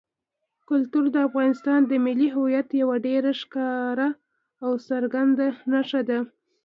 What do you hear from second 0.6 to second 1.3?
کلتور د